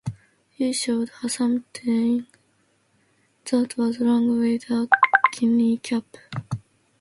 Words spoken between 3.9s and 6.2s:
wrong with a knee-cap.